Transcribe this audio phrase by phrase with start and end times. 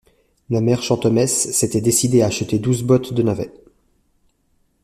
[0.49, 3.53] La mère Chantemesse s’était décidée à acheter douze bottes de navets.